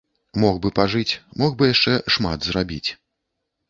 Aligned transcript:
Мог 0.43 0.55
бы 0.63 0.71
пажыць, 0.79 1.19
мог 1.43 1.55
бы 1.61 1.71
яшчэ 1.73 1.93
шмат 2.17 2.39
зрабіць. 2.53 2.85